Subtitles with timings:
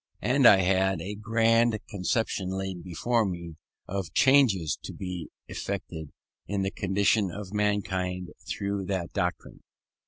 [0.23, 3.57] And I had a grand conception laid before me
[3.87, 6.09] of changes to be effected
[6.47, 9.61] in the condition of mankind through that doctrine.